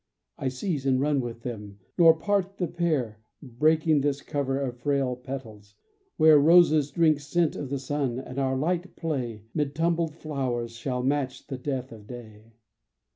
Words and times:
I 0.39 0.47
seize 0.47 0.87
and 0.87 0.99
run 0.99 1.21
with 1.21 1.43
them, 1.43 1.77
nor 1.95 2.15
part 2.15 2.57
the 2.57 2.65
pair, 2.65 3.21
Breaking 3.43 4.01
this 4.01 4.23
covert 4.23 4.63
of 4.67 4.79
frail 4.79 5.15
petals, 5.15 5.75
where 6.17 6.39
Roses 6.39 6.89
drink 6.89 7.19
scent 7.19 7.55
of 7.55 7.69
the 7.69 7.77
sun 7.77 8.17
and 8.17 8.39
our 8.39 8.57
light 8.57 8.95
play 8.95 9.43
'Mid 9.53 9.75
tumbled 9.75 10.15
flowers 10.15 10.71
shall 10.71 11.03
match 11.03 11.45
the 11.45 11.57
death 11.59 11.91
of 11.91 12.07
day. 12.07 12.53